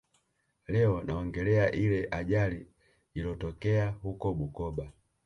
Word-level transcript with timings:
Leo 0.67 1.03
naongelea 1.03 1.71
ile 1.71 2.07
ajali 2.11 2.67
ilotokea 3.13 3.89
huko 4.01 4.33
Bukoba 4.33 4.91